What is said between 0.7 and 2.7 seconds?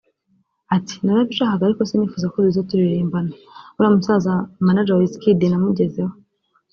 Ati “Narabishakaga ariko sinifuzaga ko duhita